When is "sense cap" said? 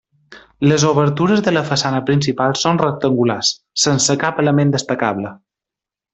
3.85-4.41